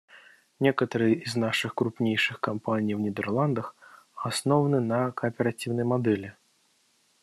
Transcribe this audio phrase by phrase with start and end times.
[0.59, 3.75] Некоторые из наших крупнейших компаний в Нидерландах
[4.15, 6.35] основаны на кооперативной модели.